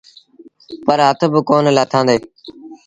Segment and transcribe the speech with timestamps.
[0.85, 2.17] پر هٿ با ڪونا لآٿآݩدي۔